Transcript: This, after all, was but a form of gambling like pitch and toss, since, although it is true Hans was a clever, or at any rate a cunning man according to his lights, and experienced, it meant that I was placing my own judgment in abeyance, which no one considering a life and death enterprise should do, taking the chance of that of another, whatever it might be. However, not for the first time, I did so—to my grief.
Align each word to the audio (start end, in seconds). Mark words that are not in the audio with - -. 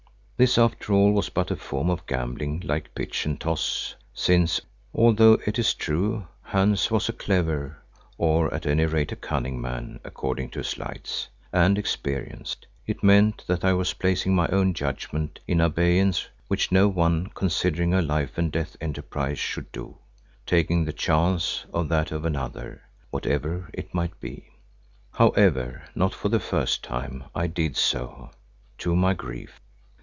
This, 0.37 0.57
after 0.57 0.91
all, 0.93 1.11
was 1.11 1.29
but 1.29 1.51
a 1.51 1.55
form 1.55 1.87
of 1.91 2.07
gambling 2.07 2.63
like 2.65 2.95
pitch 2.95 3.27
and 3.27 3.39
toss, 3.39 3.93
since, 4.11 4.59
although 4.91 5.37
it 5.45 5.59
is 5.59 5.75
true 5.75 6.27
Hans 6.41 6.89
was 6.89 7.07
a 7.07 7.13
clever, 7.13 7.77
or 8.17 8.51
at 8.51 8.65
any 8.65 8.87
rate 8.87 9.11
a 9.11 9.15
cunning 9.15 9.61
man 9.61 9.99
according 10.03 10.49
to 10.49 10.59
his 10.61 10.79
lights, 10.79 11.27
and 11.53 11.77
experienced, 11.77 12.65
it 12.87 13.03
meant 13.03 13.43
that 13.45 13.63
I 13.63 13.73
was 13.73 13.93
placing 13.93 14.33
my 14.33 14.47
own 14.47 14.73
judgment 14.73 15.39
in 15.47 15.61
abeyance, 15.61 16.27
which 16.47 16.71
no 16.71 16.87
one 16.87 17.27
considering 17.35 17.93
a 17.93 18.01
life 18.01 18.35
and 18.39 18.51
death 18.51 18.75
enterprise 18.81 19.37
should 19.37 19.71
do, 19.71 19.99
taking 20.47 20.85
the 20.85 20.91
chance 20.91 21.65
of 21.71 21.87
that 21.89 22.11
of 22.11 22.25
another, 22.25 22.81
whatever 23.11 23.69
it 23.75 23.93
might 23.93 24.19
be. 24.19 24.47
However, 25.13 25.83
not 25.93 26.15
for 26.15 26.29
the 26.29 26.39
first 26.39 26.83
time, 26.83 27.25
I 27.35 27.45
did 27.45 27.77
so—to 27.77 28.95
my 28.95 29.13
grief. 29.13 29.61